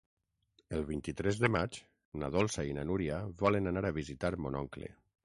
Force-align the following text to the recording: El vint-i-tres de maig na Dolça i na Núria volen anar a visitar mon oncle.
El 0.77 0.85
vint-i-tres 0.91 1.41
de 1.43 1.49
maig 1.55 1.77
na 2.23 2.29
Dolça 2.37 2.65
i 2.71 2.73
na 2.79 2.87
Núria 2.93 3.21
volen 3.43 3.73
anar 3.73 3.85
a 3.91 3.93
visitar 3.99 4.33
mon 4.47 4.59
oncle. 4.63 4.91